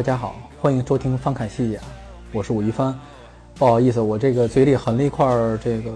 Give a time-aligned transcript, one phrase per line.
[0.00, 1.78] 大家好，欢迎收听翻看细节，
[2.32, 2.98] 我是武一帆。
[3.54, 5.26] 不好意思，我这个嘴里含了一块
[5.62, 5.92] 这个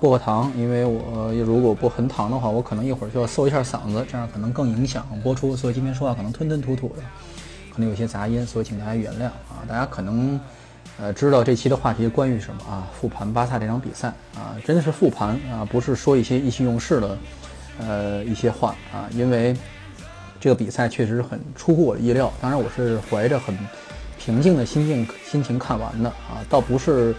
[0.00, 7.02] 薄荷糖，因为我如果不含糖的话，我可能一会儿就要搜一下嗓子，这样可能更影响播出，所以今天说话可能吞吞吐吐的，
[7.72, 9.62] 可能有些杂音，所以请大家原谅啊。
[9.68, 10.40] 大家可能
[11.00, 12.88] 呃知道这期的话题关于什么啊？
[13.00, 17.18] 复盘巴萨这场比赛啊，真的是复盘啊，不是说一些意气用事的
[17.78, 19.54] 呃一些话啊，因为。
[20.40, 23.56] 这个比赛确实很出乎我的意料，当然我是怀着很
[24.18, 27.14] 平静的心境心情看完的啊，倒不是，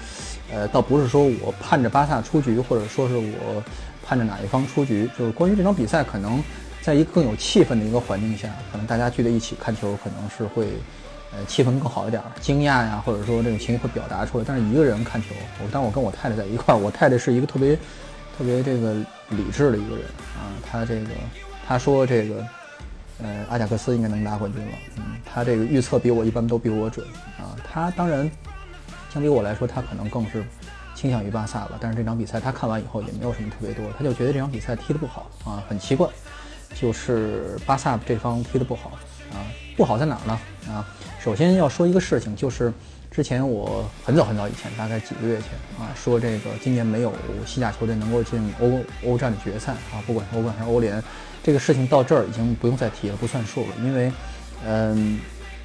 [0.51, 3.63] 呃，倒不是说我盼着巴萨出局，或者说是我
[4.05, 6.41] 盼着哪一方出局，就是关于这场比赛，可能
[6.81, 10.67] 在一个更有气氛的一个环境下，可能大家聚在一起看球，可能是会，
[11.33, 14.45] 呃，气氛更好一点，惊讶呀，或者说这种情绪会表达出来。
[14.47, 15.27] 但是一个人看球，
[15.63, 17.75] 我当我跟我太太在一块儿，我太太是一个特别
[18.37, 18.93] 特别这个
[19.29, 20.05] 理智的一个人
[20.37, 21.09] 啊，她这个
[21.67, 22.45] 她说这个。
[23.21, 24.71] 呃，阿贾克斯应该能拿冠军了。
[24.97, 27.05] 嗯，他这个预测比我一般都比我准
[27.37, 27.55] 啊。
[27.63, 28.29] 他当然，
[29.13, 30.43] 相比我来说，他可能更是
[30.95, 31.77] 倾向于巴萨吧。
[31.81, 36.07] 但是这场比赛他看完以后也没有什么特别多，他就觉得这场比赛踢得不好啊，很奇怪，
[36.73, 38.91] 就是巴萨这方踢得不好
[39.33, 39.43] 啊。
[39.75, 40.39] 不好在哪儿呢？
[40.69, 40.85] 啊，
[41.19, 42.71] 首先要说一个事情，就是
[43.11, 47.13] 之前我很早很早以前，大概几个月前啊，说这个今年没有
[47.45, 51.03] 西甲球队能够进欧欧战的决赛啊，不管是欧冠还是欧联。
[51.49, 54.11] 这个事情到这儿已经不用再提了，不算数了，因为，
[54.67, 55.19] 嗯，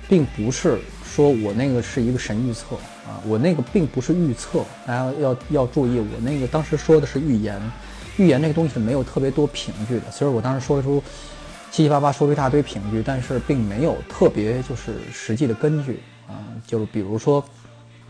[0.08, 7.61] 并不是说我那个是一个神预测啊，我那个并不是预测，大家要要注意，我那个当时说的是预言，
[8.17, 11.02] 预言这个东西没有特别多凭据的，虽然我当时说出
[11.70, 16.33] 七七八八说了一大堆凭据，但是并没有特别就是实际的根据啊，
[16.66, 17.45] 就比如说，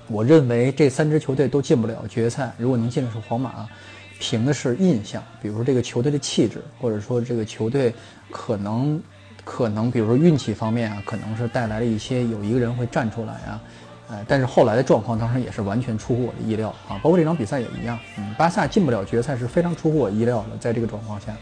[0.06, 3.66] 我认为这三支球队都进不了决赛，如果能进的是皇马。
[4.24, 7.92] 凭的是印象，比如说这个球队的气质，或者说这个球队
[8.30, 8.98] 可能
[9.44, 13.60] 可能，比如说运气方面啊，可能是带来了一些有一个人会站出来啊，
[14.08, 21.36] 呃，但是后来的状况当然也是完全出乎我的意料啊，包括这场比赛也一样，嗯，巴萨进不了决赛是非常出乎我意料的，在这个状况下，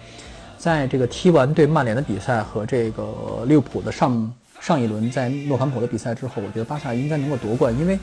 [0.58, 7.96] 在这个踢完对曼联的比赛和这个利物浦的上上一轮在诺坎普的比赛之后，我觉得巴萨应该能够夺冠，因为。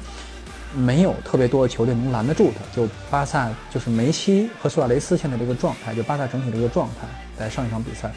[0.76, 7.08] 没有特别多的球队能拦得住他，就巴萨就是梅西和苏亚雷斯现在这个状态，就巴萨整体这个状态，
[7.38, 8.12] 在上一场比赛。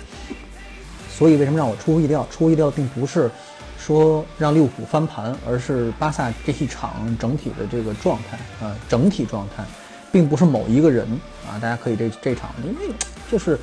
[1.11, 2.27] 所以为什么让我出乎意料？
[2.31, 3.31] 出乎意料并不是
[3.79, 9.65] 说让利物浦翻盘，而是巴萨这一场整体的这个状态啊，整体状态，
[10.11, 11.07] 并不是某一个人
[11.49, 11.59] 啊。
[11.59, 12.95] 大家可以这这场，因为
[13.31, 13.59] 就是，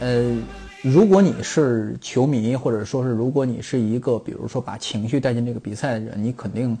[0.00, 0.36] 呃，
[0.82, 6.76] 如果你是球迷，或者说是如果你是一个，比如说把情绪带进这个比赛的人，你肯定。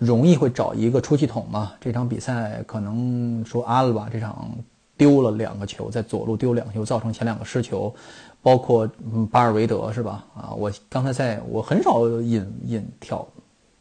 [0.00, 1.72] 容易会找一个出气筒嘛？
[1.78, 4.50] 这场比赛可能说阿尔巴这场
[4.96, 7.94] 丢了两个球，在左路丢两个球，造成前两个失球，
[8.42, 8.90] 包括
[9.30, 10.24] 巴尔维德是吧？
[10.34, 13.28] 啊，我刚才在我很少引引挑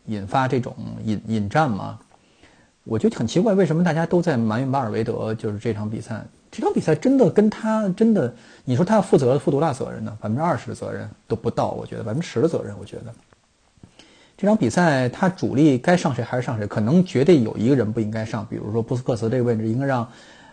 [0.08, 0.76] 引发这种
[1.06, 1.98] 引引战嘛，
[2.84, 5.34] 我觉得很奇怪，为什么大家都在埋怨巴尔维德？
[5.34, 6.22] 就是这场比赛，
[6.52, 8.34] 这场比赛真的跟他真的，
[8.66, 10.18] 你说他要负责负多大责任呢？
[10.20, 13.14] 百分之二十的责任都不到，我觉得百分之十的责任，我觉得。
[14.40, 16.66] 这场比赛，他主力该上谁还是上谁？
[16.66, 20.10] 可能绝对有一个人不应该上，比如说布斯克茨这个位置应该让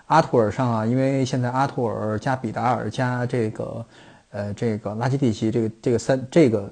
[0.07, 3.87] 阿图尔上啊，因为现在阿图尔加比达尔加这个，
[4.31, 6.69] 呃，这个拉基蒂奇这个这个三这个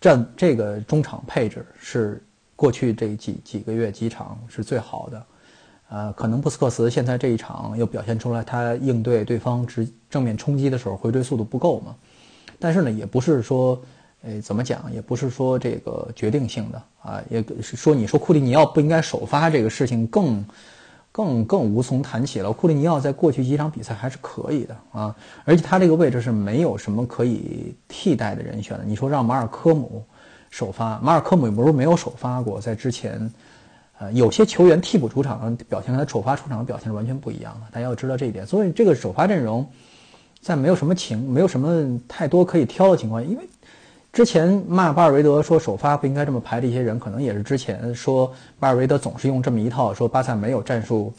[0.00, 2.22] 战这个中场配置是
[2.54, 5.26] 过去这几几个月几场是最好的，
[5.88, 11.96] 呃，可能布斯克茨现在这一场又表现出来他应对对方直正面冲击的时候回追速度不够嘛，
[12.60, 13.76] 但是呢，也不是说。
[14.22, 20.44] 哎，怎么讲也不是说这个决定性的啊，也是说你说库里尼奥不应该首发这个事情更，
[21.12, 22.52] 更更无从谈起了。
[22.52, 28.84] 库里尼奥在过去几场比赛还是可以的啊，而且他这个位置是没有什么可以替代的人选的。
[28.84, 30.04] 你说让马尔科姆
[30.50, 33.30] 首发，马尔科姆不是没有首发过，在之前，
[34.00, 38.44] 呃，有些球员替补出场的表现和他首发出场的表现是完全不一样的，大家要知道这一点。
[38.44, 39.64] 所以这个首发阵容，
[40.40, 43.48] 在没有什么情，没有什么太多可以挑的情况，因为。
[44.18, 51.14] 之前骂巴尔维德说首发不应该这么排的一些人，可能也是之前说巴尔维德总是用这么一套，说巴萨没有战术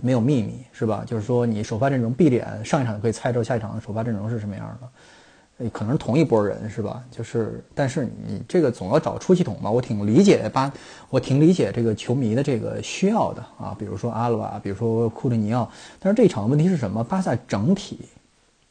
[0.00, 1.04] 没有秘密，是吧？
[1.06, 5.68] 就是说你首发阵容闭着眼上一场就可以猜到下一场的首发阵容是什么样的。
[5.68, 7.04] 可能是同一波人是吧？
[7.10, 9.70] 就是，但是你这个总要找出系统吧。
[9.70, 10.72] 我挺理解巴，
[11.10, 13.76] 我挺理解这个球迷的这个需要的啊。
[13.78, 15.70] 比如说阿鲁瓦，比如说库里尼奥。
[15.98, 17.04] 但是这一场问题是什么？
[17.04, 18.00] 巴萨整体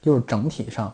[0.01, 0.91] 就是整体上，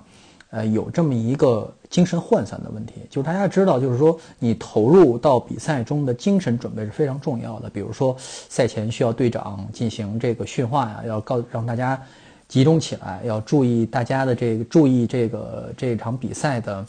[0.50, 2.96] 呃，有这么一个精神涣散的问题。
[3.10, 7.69] 就是大家知道，就是说你投入到比赛中的精神准备是非常重要的。
[7.69, 12.01] 比如说赛前需要队长进行这个训话呀，要告让大家。
[12.50, 16.84] 集中起来，要注意大家的这个注意这个这场比赛的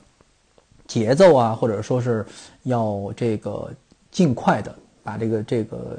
[0.86, 2.24] 节奏啊，或者说是
[2.62, 3.70] 要这个
[4.10, 5.98] 尽快的把这个这个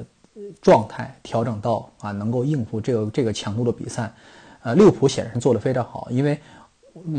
[0.60, 4.12] 状态调整到啊，能够应付这个这个强度的比赛。
[4.64, 6.36] 呃，利物浦显然做得非常好，因为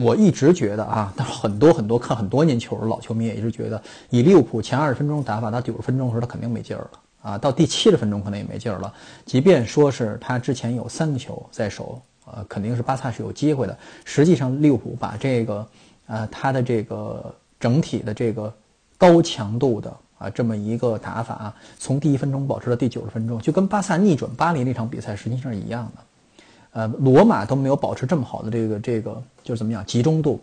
[0.01, 8.93] 我一直觉得啊，但是很多很多看很多年球的老球迷也一直觉得，以利物浦前二十分钟打法到九十分钟的时候，他肯定没劲儿了啊，到第七十分钟可能也没劲儿了。
[9.25, 12.01] 即便说是他之前有三个球在手。
[12.25, 13.77] 呃，肯定是巴萨是有机会的。
[14.05, 15.67] 实际上，利物浦把这个，
[16.07, 18.51] 呃，他的这个整体的这个
[18.97, 26.01] 高强度的啊这么一个打法，从第一分钟保持到第九十分钟，就跟巴萨逆转巴黎那场比赛实际上是一样的。
[26.73, 30.39] 呃，罗马都没有保持这么好的这个这个，就是怎么讲集中度？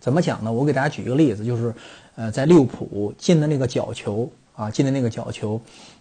[0.00, 0.52] 怎么讲呢？
[0.52, 1.74] 我给大家举一个例子，就是
[2.16, 5.60] 呃，在利物浦进的那个角球啊，进的那个角球，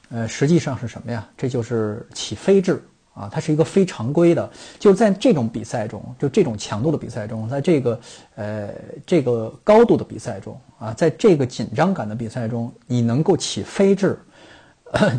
[0.10, 1.28] 呃，实际上是什么呀？
[1.38, 2.84] 这就是起飞制。
[3.16, 8.00] 啊，它是一个非常规的，就在这种比赛中，就这种强度的比赛中，在这个
[8.34, 8.74] 呃
[9.06, 14.18] 这个高度的比赛中啊，在这个紧张感的比赛中，你能够起飞制，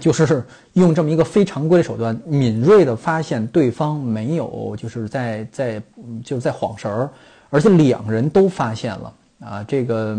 [0.01, 0.45] 就是
[0.75, 5.83] 用这么一个非常规的手段，敏锐的发现对方没有就是在在
[6.25, 7.11] 就是在晃神儿，
[7.51, 9.15] 而且两人都发现了。
[9.41, 10.17] 啊，这个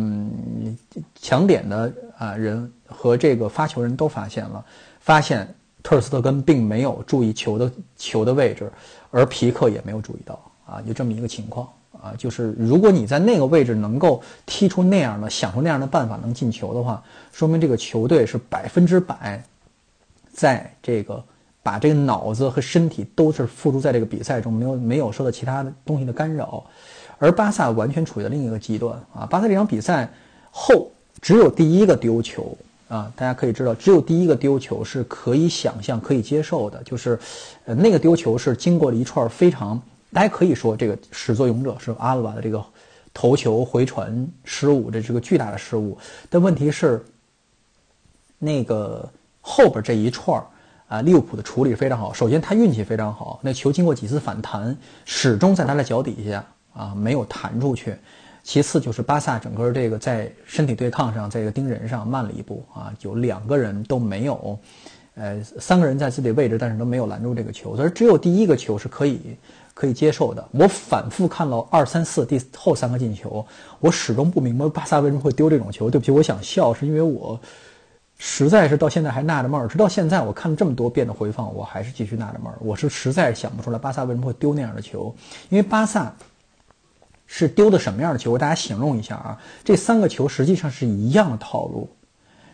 [1.19, 4.63] 抢点的啊人和这个发球人都发现了，
[4.99, 5.47] 发现。
[5.87, 8.71] 特尔斯特根并没有注意球的球的位置，
[9.11, 10.33] 而皮克也没有注意到。
[10.65, 11.69] 啊，就这么一个情况。
[12.01, 12.13] 啊。
[12.17, 19.43] 就是如果你在那个位置能够踢出那样的、想出那样的办法能进球的话，说明这个球队是百分之百
[20.31, 21.23] 在这个
[21.63, 26.63] 把这个脑子和身体都是付诸在这个比赛中，没有没有受到其他的东西的干扰。
[27.17, 29.25] 而巴萨完全处在另一个极端啊。
[29.25, 30.11] 巴萨这场比赛
[30.51, 32.57] 后只有第一个丢球。
[32.87, 37.17] 啊，大家可以知道，只有第一个丢球是可以想象、可以接受的，就是，
[37.65, 39.81] 呃，那个丢球是经过了一串非常，
[40.13, 42.63] 大家可以说这个始作俑者是阿尔瓦的这个
[43.13, 45.97] 头球回传失误，这是个巨大的失误。
[46.29, 47.03] 但问题是，
[48.39, 49.09] 那个
[49.41, 50.41] 后边这一串
[50.87, 52.13] 啊，利物浦的处理非常好。
[52.13, 57.95] 首先他运气非常好，那球经过几次反弹，始终在他的脚底下啊，没有弹出去。
[58.43, 64.59] 其次就是巴萨整个这个在身体对抗上，在这个盯人上慢了一步啊，有两个人都没有，
[65.15, 69.37] 呃，三个人在自己位置，但是都没有拦住这个球，所以只有第一个球是可以
[69.73, 70.47] 可以接受的。
[70.51, 73.45] 我反复看了二三四第后三个进球，
[73.79, 75.89] 我始终不明白巴萨为什么会丢这种球。
[75.89, 77.39] 对不起，我想笑，是因为我
[78.17, 82.57] 实在是到现在还纳着闷儿，直到现在我看了这么多遍的回放，我还是继续纳着闷儿。
[82.59, 85.15] 我是实在想不出来巴萨为什么会丢那样的球，
[85.49, 86.13] 因为巴萨。
[87.27, 88.31] 是丢的什么样的球？
[88.31, 91.89] 我大家形容一下啊，这三个球实际上是一样的套路，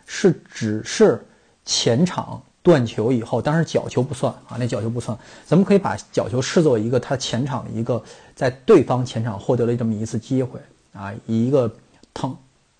[0.06, 1.22] 是只是
[1.66, 8.02] 前场断球以后，当然角球不算啊，那角球不算，咱们可以把角球视作一个他前场的一个
[8.36, 10.60] 在对方前场获得了这么一次机会
[10.94, 11.74] 啊，一个
[12.13, 12.36] 腾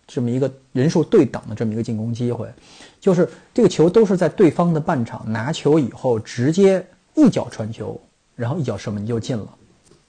[0.06, 2.48] 这么一个人数对等的这么一个进攻机会，
[3.00, 6.86] 就是这个球都是在对方的半场拿球以后直接
[7.16, 8.00] 一脚传球，
[8.36, 9.48] 然后一脚射门就进了。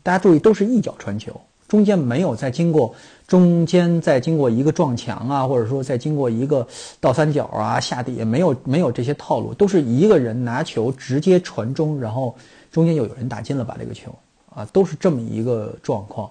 [0.03, 1.41] 大家注意，都是一脚传球。
[1.73, 2.95] 中间没有再经过，
[3.27, 6.67] 中间再经过一个撞墙啊，或者说再经过一个
[7.01, 12.37] 倒三角啊，下底也没有没有这些套路，都是一个人拿球直接传中，然后
[12.71, 14.15] 中间又有人打进了把这个球
[14.55, 16.31] 啊，都是这么一个状况。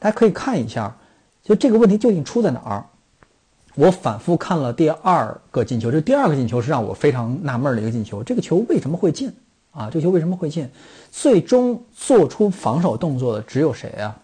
[0.00, 0.92] 大家可以看一下，
[1.44, 2.84] 就这个问题究竟出在哪儿？
[3.76, 9.32] 我反复看了第二个进球，这第二个进球是让我非常纳闷的一个进球，这个球为什么会进
[9.70, 9.88] 啊？
[9.92, 10.68] 这个球为什么会进？
[11.12, 14.18] 最终做出防守动作的只有谁啊？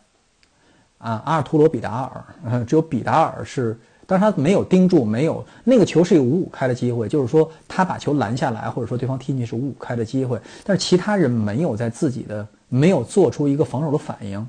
[0.99, 2.11] 啊，阿尔图罗·比达
[2.45, 14.45] 尔，只有比达尔是，但是他没有盯住，没有那个球是一个五五开的机会，就是说他把球拦下来，或者说对方踢进去是五五开的机会，但是其他人没有在自己的没有做出一个防守的反应。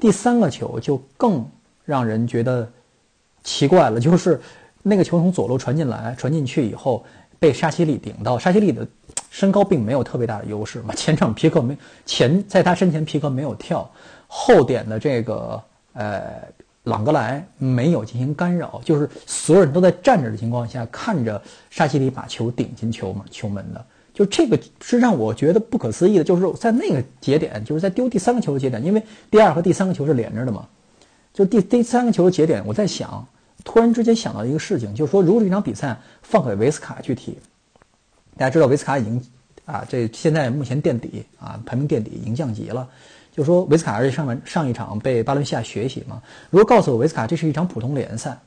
[0.00, 1.46] 第三个球就更
[1.84, 2.68] 让人觉得
[3.44, 4.40] 奇怪了，就是
[4.82, 7.04] 那个球从左路传进来，传进去以后
[7.38, 8.84] 被沙奇里顶到，沙奇里的
[9.30, 13.88] 身高并没有特别大的优势嘛，前场皮克没前在他身前皮克没有跳，
[14.26, 15.62] 后点的这个。
[15.94, 16.42] 呃，
[16.82, 30.68] 朗格莱没有进行干扰，就是所有人都在站着的情况下看着沙奇里把球顶进球门球门的就这个是让我觉得不可思议的，就是在那个节点，就是在丢第三个球的节点，因为第二和第三个球是连着的嘛。
[31.32, 33.26] 就第第三个球的节点，我在想，
[33.64, 37.36] 突然之间想到一个事情，就是说，如果这场比赛放给维斯卡去踢，
[38.36, 39.20] 大家知道维斯卡已经
[39.64, 42.88] 啊，这现在目前垫底啊，排名垫底，已经降级了。
[43.34, 48.38] 就说维斯卡而且上完上一场被巴伦西亚学习嘛，如果告诉我维斯卡这是一场普通联赛，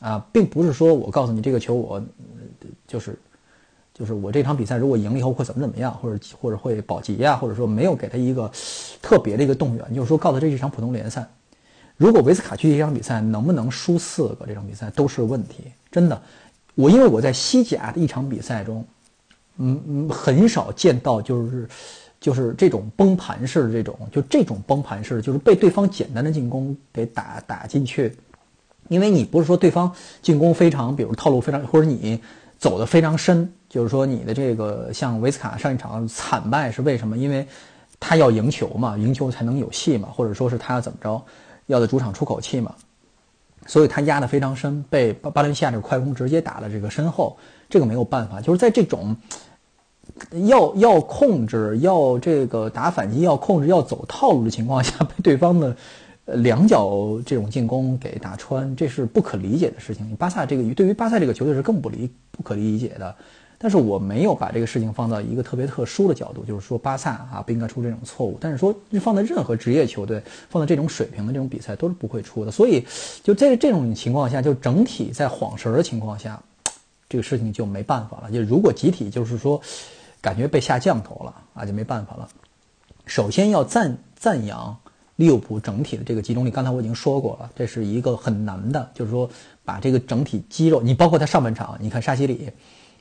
[0.00, 2.02] 啊，并不是说我告诉你这个球我
[2.86, 3.16] 就是。
[3.92, 8.50] 就是我这场比赛如果赢了以后会怎么怎么样，或者或者会保级呀，或者说没有给他一个
[9.02, 11.28] 特别的一个动员，就是说告诉他这是一场普通联赛。
[11.98, 15.64] 如果维斯卡去这场比赛能不能输四个，这场比赛都是问题。
[15.92, 16.18] 真的，
[16.76, 18.82] 我因为我在西甲的一场比赛中，
[19.58, 21.68] 嗯嗯，很少见到就是
[22.20, 28.14] 就是这种崩盘式的这种，就这种崩盘式，就是被对方简单的进攻给打打进去。
[28.88, 32.20] 因为你不是说对方进攻非常，比如套路非常，或者你
[32.58, 33.50] 走的非常深。
[33.68, 37.16] 就是说，你的这个像维斯卡上一场惨败是为什么？
[37.16, 37.46] 因为，
[38.00, 41.22] 他要赢球嘛，赢球才能有戏嘛，或者说是他要怎么着，
[41.66, 42.74] 要在主场出口气嘛，
[43.66, 49.16] 所以他压得非常深，被巴巴伦西亚这个快攻直接打了这个身后，这个没有办法，就是在这种
[50.46, 55.76] 要要控制、要这个打反击、要控制、要走套路的情况下，被对方的
[56.26, 60.14] 呃两脚这种进攻给打穿，这是不可理解的事情。
[60.16, 63.14] 巴萨这个对于巴萨这个球队是更不理不可理解的。
[63.62, 68.38] 但是我没有把这个事情放到一个特别特殊的角度，就是说巴萨啊不应该出这种错误。
[68.40, 72.50] 但是说放在任何职业球队，放在这种水平的这种比赛都是不会出的。
[72.50, 72.82] 所以
[73.22, 76.42] 就在这种情况下，就整体在晃神的情况下，
[77.06, 78.32] 这个事情就没办法了。
[78.32, 79.60] 就如果集体就是说
[80.20, 82.28] 感觉被下降头了啊，就没办法了。
[83.06, 84.76] 首先要赞赞扬
[85.16, 86.50] 利物浦整体的这个集中力。
[86.50, 89.28] 刚才我已经说过了，这是一个很难的，就是说
[89.64, 92.50] 把这个整体肌肉，你包括他上半场，你看沙西里。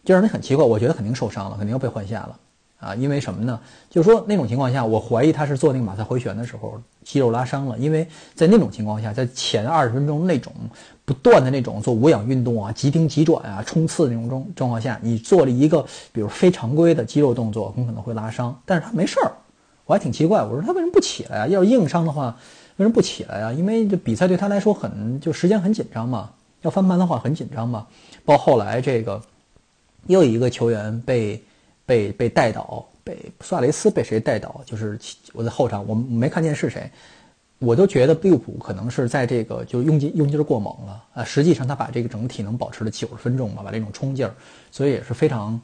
[0.05, 2.39] 就让人很奇怪，我觉得肯定受伤了，肯定要被换下了，
[2.79, 3.59] 啊，因为什么呢？
[3.89, 10.53] 就是说那种情况下，我怀疑他是做那个马赛回旋的时候肌肉拉伤了，因为在那种情况下，在前二十分钟那种
[11.03, 18.57] 不断的那种做无氧运动啊、急停急转啊、冲刺那种状状况下，你做了一个比如非常规的肌肉动作，很可能会拉伤。
[18.65, 19.31] 但是他没事儿，
[19.85, 21.47] 我还挺奇怪，我说他为什么不起来啊？
[21.47, 22.37] 要硬伤的话，
[22.77, 23.51] 为什么不起来啊？
[23.51, 26.29] 因为这比赛对他来说很就时间很紧张嘛，
[26.61, 27.87] 要翻盘的话很紧张嘛。
[28.23, 29.21] 包括后来这个。
[30.07, 31.43] 又一个球员被
[31.89, 34.61] 被被带倒，被苏亚雷斯被谁带倒？
[34.63, 34.95] 就是
[35.33, 36.87] 我在后场，我没看见是谁，
[37.57, 41.23] 我都觉得利物浦可能是在这个就用劲用劲过猛了啊！
[41.23, 44.31] 实际上他把这个整体能保持了九十分钟嘛，把这种冲劲儿，
[44.69, 45.59] 所以也是非常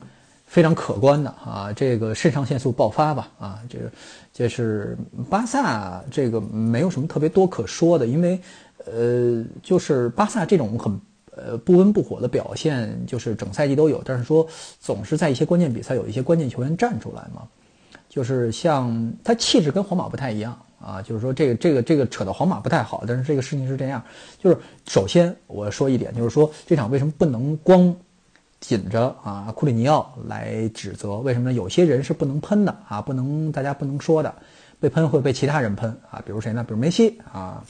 [0.47, 1.71] 非常可观的啊！
[1.71, 3.61] 这个肾上腺素爆发吧啊！
[3.69, 3.91] 这个
[4.33, 4.97] 这是
[5.29, 8.41] 巴萨这个没有什么特别多可说的，因为
[8.85, 10.99] 呃，就是巴萨这种很。
[11.35, 14.47] 呃，不温不火的表现就是整赛季都有，但是说
[14.79, 17.43] 总是在一些关键比赛有一些关键球员站出来嘛，
[18.09, 24.03] 就是像他气质跟皇马不太一样啊，就是说这个这个这个扯到皇马不太好，但是这个事情是这样，
[24.37, 27.93] 就是首先我说一点，就是说这场为什么不能光
[28.59, 31.17] 紧着啊库里尼奥来指责？
[31.17, 31.53] 为什么呢？
[31.53, 34.33] 有些人是不能喷的啊，不能大家不能说的，
[34.79, 36.63] 被喷会被其他人喷啊，比如谁呢？
[36.63, 37.63] 比如梅西啊，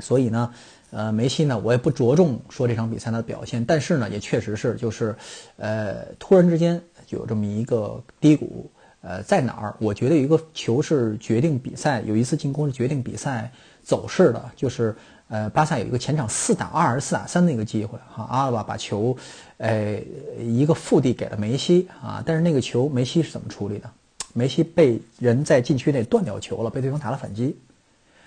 [0.00, 0.52] 所以呢。
[0.92, 5.14] 呃，梅西呢，我也不着重说这场比赛的表现，但是呢，也确实是就是，
[5.56, 8.70] 呃，突然之间有这么一个低谷。
[9.02, 9.74] 呃，在哪儿？
[9.78, 13.50] 我觉得一个球是决定比赛，有一次进攻是决定比赛
[13.82, 14.94] 走势的，就是
[15.28, 19.14] 呃，巴萨有一个前场四打二、四打三的一个机会，哈，阿尔巴把球，
[19.58, 20.00] 呃，
[20.38, 23.90] 一个腹地给了梅西啊，但是那个球梅西是怎么处理的？
[24.32, 27.58] 梅西被人在禁区内断掉球了，被对方打了反击，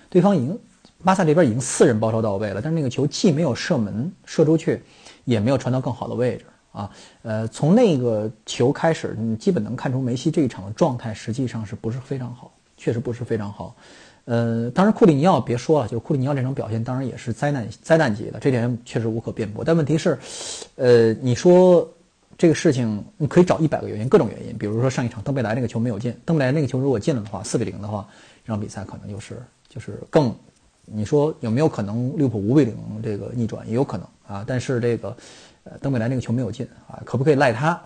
[0.10, 0.60] 对方赢。
[1.04, 4.82] 巴萨这边已经四人包抄到位了，但是那个球既没有射门射出去，
[5.24, 6.92] 也没有传到更好的位置啊。
[7.22, 13.74] 呃，从那个球开始，你基本能看出梅西这一场的状态实际上是不是非常好，确实不是非常好。
[14.26, 19.64] 呃，当然库里尼奥别说了，就库里尼奥这场表现当然也是灾难灾难级的，这点确实无可辩驳。
[19.64, 20.20] 但问题是，
[20.76, 21.90] 呃，你说
[22.38, 28.06] 这个事情你可以找一百个原因，各种原因，比如说上一场登贝莱那个球没有进，登贝莱那个球如果进了的话，四比零的话，
[28.46, 30.36] 这场比赛可能就是就是更。
[30.92, 34.44] 你说有没有可能利物浦五比零这个逆转也有可能啊？
[34.48, 35.16] 但是这个，
[35.64, 37.80] 呃，登贝莱那个球没有进啊，可不可以赖他？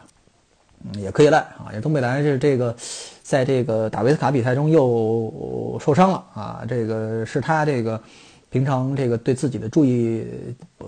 [0.85, 1.71] 嗯，也可以赖啊。
[1.73, 2.75] 也登贝莱是这个，
[3.21, 6.65] 在这个打维斯卡比赛中又受伤了啊。
[6.67, 8.01] 这个是他这个
[8.49, 10.25] 平常这个对自己的注意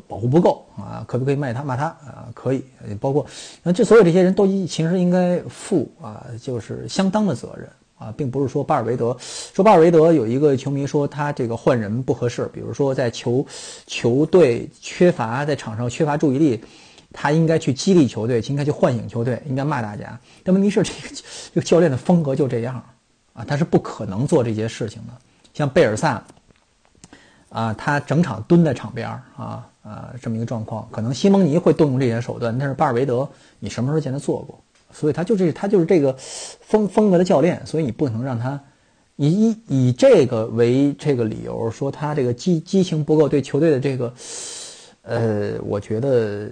[0.07, 1.03] 保护不够啊。
[1.07, 2.27] 可不可以骂他骂他啊？
[2.33, 2.63] 可以，
[2.99, 3.25] 包括
[3.63, 7.69] 那这所有这些人都其实应该负啊，就是相当的责任。
[8.05, 13.43] 啊，并不是说巴尔维德，说巴尔维德有一个球迷说他这个换人不合适，比如说在球
[13.87, 16.63] 球队缺乏在场上缺乏注意力，
[17.11, 20.19] 他应该去激励球队，应该去唤醒球队，应该骂大家。
[20.43, 21.15] 但问题是，这个
[21.53, 22.83] 这个教练的风格就这样
[23.33, 25.13] 啊，他是不可能做这些事情的。
[25.55, 26.23] 像贝尔萨
[27.49, 34.59] 啊，他整场蹲在场边啊啊，这么一个状况，可能西蒙尼会动用这些手段，但是巴尔韦德，你什么时候见他做过？
[34.95, 38.59] 所以他就这，他就是这个风风格的教练，所以你不能让他
[39.17, 44.13] 以以以这个为这个理由说他这个激激情不够，对球队的这个。
[45.07, 46.49] 呃，我觉得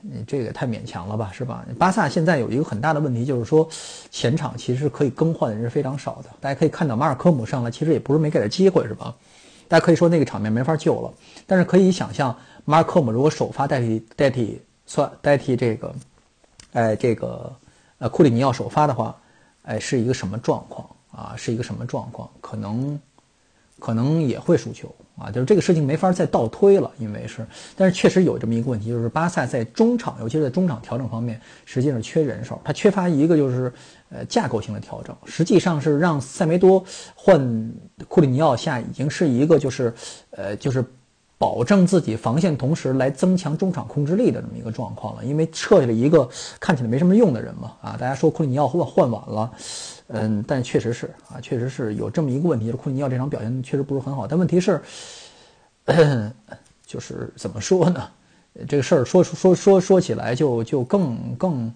[0.00, 1.66] 你这个太勉强了吧，是吧？
[1.76, 3.68] 巴萨现在有一个很大的问题，就是说
[4.12, 6.30] 前场其实可以更换的人是非常少的。
[6.40, 9.12] 大家可以看到马尔科姆上来，其实也不是没给他机会，是吧？
[9.66, 11.12] 大家可以说那个场面没法救了，
[11.48, 15.92] 但是可以想象马尔科姆如果首发代替代替算代替这个，
[16.74, 17.52] 哎，这个
[17.98, 19.16] 呃库里尼奥首发的话，
[19.62, 21.34] 哎，是一个什么状况啊？
[21.36, 22.28] 是一个什么状况？
[22.40, 23.00] 可能
[23.78, 24.94] 可能也会输球。
[25.18, 33.72] 啊，就是这个事情没法再倒推了，因为是，但是确实有这么一个问题，就是巴萨在中场，尤其是在中场调整方面，实际上缺人手，他缺乏一个就是
[34.10, 35.16] 呃架构性的调整。
[35.24, 36.84] 实际上是让塞梅多
[37.14, 37.72] 换
[38.08, 39.94] 库里尼奥下，已经是一个就是
[40.32, 40.84] 呃就是
[41.38, 45.24] 保证自己防线，同时来增强中场控制力的这么一个状况了。
[45.24, 46.28] 因为撤下了一个
[46.58, 49.52] 看起来没什么用的人嘛，啊，大家说库里尼奥换换晚了。
[50.08, 54.26] 嗯，但确实是啊，确实是有这么一个问题，就是库里尼奥这场表现确实不是很好。
[54.26, 54.80] 但问题是，
[56.86, 58.08] 就是怎么说呢？
[58.66, 61.70] 这个事儿说说说说起来就就更更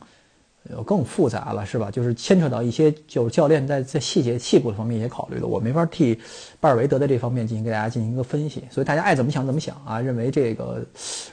[0.71, 1.91] 有更复杂了，是吧？
[1.91, 6.21] 就是牵扯到一些就是教练在在细节细部方面也考虑了，我没法替
[6.61, 8.63] 巴尔韦德的这方面进行给大家进行一个分析。
[8.71, 10.85] 所以大家爱怎么想怎么想啊，认为这个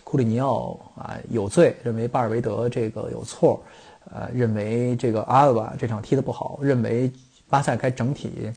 [0.04, 3.62] 库里尼奥啊有罪，认为巴尔韦德这个有错。
[4.10, 7.12] 呃，认为这个阿尔瓦这场踢得不好，认为
[7.50, 8.50] 巴萨该整体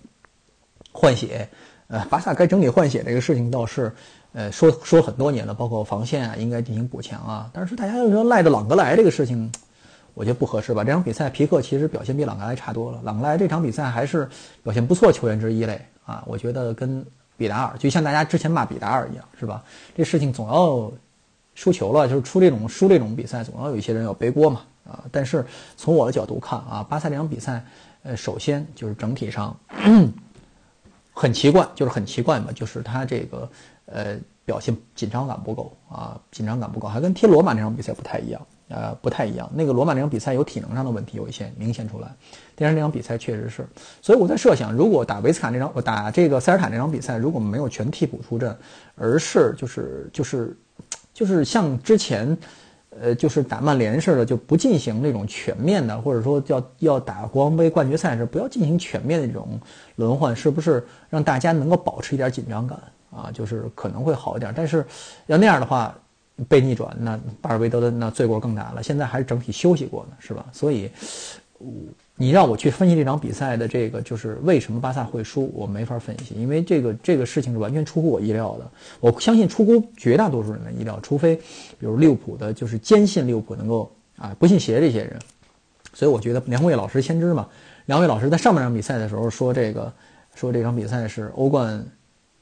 [0.93, 1.49] 换血。
[1.89, 3.93] 呃，巴萨该整体换血这个事情倒是，
[4.33, 7.51] 呃，说说很多年了，包括防线啊，应该进行补强啊。
[7.53, 9.51] 但是大家又说赖着朗格莱这个事情，
[10.15, 10.85] 我觉得不合适吧。
[10.85, 14.29] 这场比赛皮克其实表现比朗格莱差多了，朗格莱这场比赛还是
[14.63, 16.23] 表现不错球员之一嘞啊。
[16.27, 17.05] 我觉得跟
[17.37, 19.63] 比达尔就像大家之前骂比达尔一样，是吧？
[19.97, 20.91] 这事情总要
[21.55, 24.63] 输球了，就是出这种输这种比赛，总要有一些人要背锅嘛。
[24.91, 25.45] 啊，但是
[25.77, 27.65] 从我的角度看啊，巴萨这场比赛，
[28.03, 29.57] 呃，首先就是整体上
[31.15, 33.49] 很奇怪，就是很奇怪嘛，就是他这个
[33.87, 39.51] 呃表现紧张感不够啊，紧张感不够，还跟踢罗马那场比赛不太一样，呃，不太一样。
[39.55, 42.09] 那个罗马那场比赛有体能上的问题有一些明显出来，
[42.55, 43.67] 但是那场比赛确实是，
[44.01, 48.57] 所以我在设想，如果打维斯卡那场，我打这个塞尔塔那场比赛，如果没有全替补出阵，
[48.95, 50.57] 而是就是就是
[51.13, 52.37] 就是像之前。
[53.01, 59.61] 呃，就是打曼联似的，就不进行那种全面的，或者说要要打国王杯冠军赛时，不要进行全面的这种
[59.95, 62.77] 轮换，是不是让大家能够保持一点紧张感
[63.13, 63.31] 啊？
[63.33, 64.53] 就是可能会好一点。
[64.57, 64.85] 但是
[65.27, 65.97] 要那样的话，
[66.49, 68.83] 被逆转，那巴尔韦德的那罪过更大了。
[68.83, 70.47] 现在还是整体休息过呢，是吧？
[70.53, 70.91] 所以。
[72.17, 78.71] 你让我去分析这场比赛的这个，就是为什么巴萨会输，我没法分析，因为这个这个事情是完全出乎我意料的。
[79.01, 85.19] 我相信出乎绝大多数人的意料，除非比如利物浦的，就是坚信利物浦能够啊不信邪这些人。
[85.93, 87.47] 所以我觉得梁伟老师先知嘛，
[87.85, 89.93] 梁伟老师在上半场比赛的时候说这个，
[90.35, 91.85] 说这场比赛是欧冠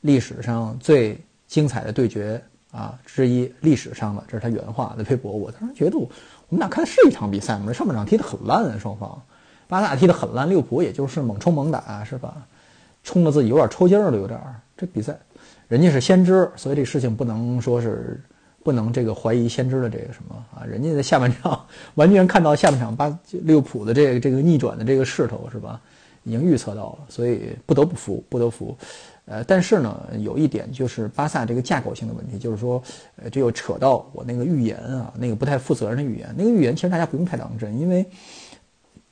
[0.01, 5.33] 历史上最精彩的对决啊之一，历史上的，这是他原话的微博。
[5.33, 6.09] 我当时觉得我。
[6.51, 7.71] 们俩看的是一场比赛吗？
[7.75, 9.21] 上半场踢得很烂啊，双方，
[9.67, 12.35] 巴萨踢得很烂，利物浦也就是猛冲猛打，是吧？
[13.05, 14.41] 冲的自己有点抽筋了，有点。
[14.75, 15.15] 这比赛，
[15.69, 18.19] 人家是先知，所以这事情不能说是
[18.65, 20.65] 不能这个怀疑先知的这个什么啊？
[20.65, 25.79] 人家在下半场完全看到下半场巴利物浦的这个这个逆转的这个势头，是吧？
[26.25, 28.75] 已经预测到了，所以不得不服，不得服。
[29.31, 32.83] 呃，但是呢，有一点就是巴萨这个架构性的问题，就是说，
[33.17, 36.35] 呃，这又扯到我那个预言啊，那个不太负责任的预言。
[36.35, 38.07] 那个预言其实大家不用太当真，因为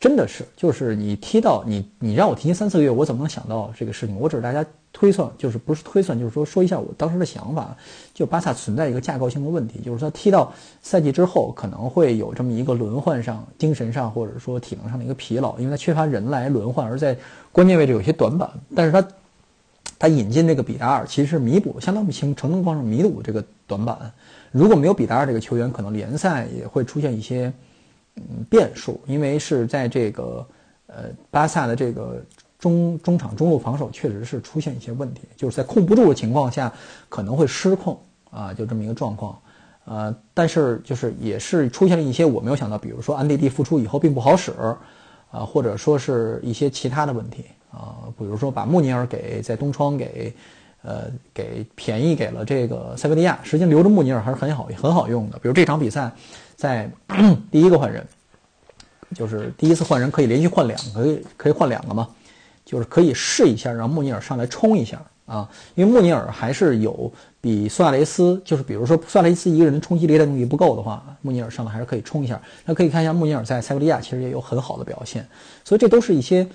[0.00, 4.18] 真的是，就是你踢到你，你让我提前三四个月，我怎么能想到这个事情？
[4.18, 7.76] 我只是大家推算，就是不是推算，就是说说一下我当时的想法。
[8.14, 10.50] 就巴萨存在一个架构性的问题，就是说踢到
[10.80, 17.14] 赛季之后可能会有这么一个轮换上、精神上或者说体能上的一个疲劳，因为他缺乏人来轮换，而在
[17.52, 19.06] 关键位置有些短板，但是他。
[19.98, 24.12] 他引进这个比达尔，其实弥补，相当于程程度上弥补这个短板。
[24.52, 27.52] 如果没有比达尔这个球员，可能联赛也会出现一些
[28.16, 30.46] 嗯变数，因为是在这个
[30.86, 32.22] 呃巴萨的这个
[32.58, 36.72] 中中场中路防守确实是出现一些问题，就是在控不住的情况下
[37.08, 37.98] 可能会失控
[38.30, 39.38] 啊，就这么一个状况。
[39.84, 44.52] 呃，但是就是也是出现了一些我没有想到，比如说安迪蒂复出以后并不好使，
[45.30, 47.44] 啊，或者说是一些其他的问题。
[47.76, 50.34] 啊，比如说把穆尼尔给在东窗给，
[50.82, 53.38] 呃，给便宜给了这个塞维利亚。
[53.42, 55.38] 实际上留着穆尼尔还是很好很好用的。
[55.38, 56.10] 比如这场比赛，
[56.56, 56.90] 在
[57.50, 58.06] 第一个换人，
[59.14, 62.08] 就是第一次换人可以连续换两个，可以换两个嘛，
[62.64, 72.40] 就是可以试一下让穆尼尔上来冲一下啊，因为穆尼尔还是有比苏亚雷斯，就是比如说苏亚雷斯一个人的冲击力能力不够的话，穆尼尔上来还是可以冲一下。
[72.64, 75.26] 那可以看一下穆尼尔在塞维利亚其实也有很好的表现，
[75.64, 76.46] 所以这都是一些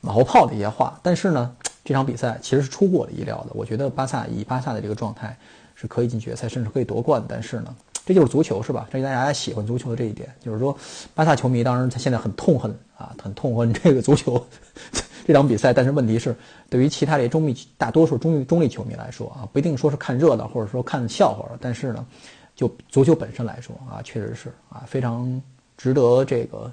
[0.00, 0.98] 马后炮的一些话。
[1.02, 3.50] 但是呢，这场比赛其实是出乎我的意料的。
[3.54, 5.36] 我觉得巴萨以巴萨的这个状态
[5.74, 7.22] 是可以进决赛，甚至可以夺冠。
[7.28, 8.88] 但是呢，这就是足球，是吧？
[8.90, 10.76] 这是大家喜欢足球的这一点，就是说，
[11.14, 14.44] 巴萨球迷当然他现在很痛恨啊，很痛恨这个足球
[15.26, 15.72] 这场比赛。
[15.72, 16.34] 但是问题是，
[16.68, 22.06] 对于其他的中立大多数中立中立球迷来说啊，不一定说是看热闹或者说看笑话，但是呢，
[22.54, 25.40] 就足球本身来说啊，确实是啊非常
[25.76, 26.70] 值得这个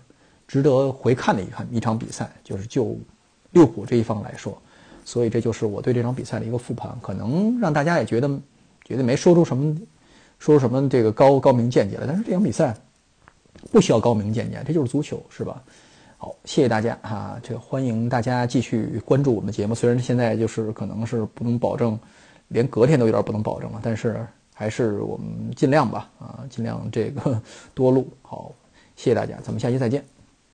[0.47, 2.97] 值得回看的一场一场比赛，就是就
[3.51, 4.57] 利物浦这一方来说。
[5.05, 8.29] 所以这就是我对这场比赛的一个复盘，可能让大家也觉得
[8.83, 9.75] 觉得没说出什么。
[10.39, 12.05] 说什么这个高高明见解了？
[12.05, 12.77] 但是这场比赛
[13.71, 15.63] 不需要高明见解，这就是足球，是吧？
[16.15, 17.39] 好，谢谢大家啊！
[17.41, 19.73] 这欢迎大家继续关注我们的节目。
[19.73, 21.97] 虽然现在就是可能是不能保证，
[22.49, 27.41] 连隔天都有点不能保证了，但是还是我们尽量吧啊，尽量这个
[27.73, 28.07] 多录。
[28.21, 28.51] 好，
[28.95, 30.16] 谢谢大家，咱们下期再见。